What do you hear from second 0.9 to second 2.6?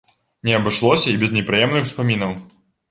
і без непрыемных успамінаў.